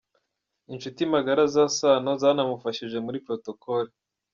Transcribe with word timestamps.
Inshuti 0.73 1.01
magara 1.13 1.43
za 1.53 1.65
Sano 1.77 2.11
zanamufashije 2.21 2.97
muri 3.05 3.17
Protocol. 3.25 3.85